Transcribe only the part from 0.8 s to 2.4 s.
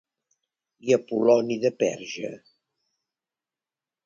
I Apol·loni de Perge?